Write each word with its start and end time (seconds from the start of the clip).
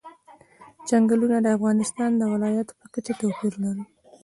چنګلونه 0.87 1.37
د 1.41 1.47
افغانستان 1.57 2.09
د 2.17 2.21
ولایاتو 2.33 2.73
په 2.79 2.85
کچه 2.93 3.13
توپیر 3.21 3.53
لري. 3.63 3.83